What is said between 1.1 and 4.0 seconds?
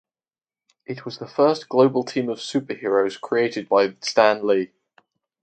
the first global team of Super Heroes created by